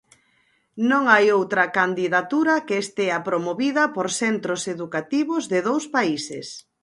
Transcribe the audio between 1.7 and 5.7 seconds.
candidatura que estea promovida por centros educativos de